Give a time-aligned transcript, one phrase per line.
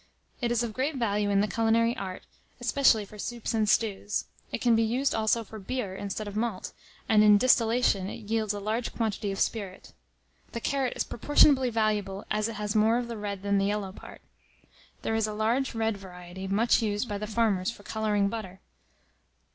[0.41, 2.23] It is of great value in the culinary art,
[2.59, 4.25] especially for soups and stews.
[4.51, 6.73] It can be used also for beer instead of malt,
[7.07, 9.93] and, in distillation, it yields a large quantity of spirit.
[10.53, 13.91] The carrot is proportionably valuable as it has more of the red than the yellow
[13.91, 14.21] part.
[15.03, 18.59] There is a large red variety much used by the farmers for colouring butter.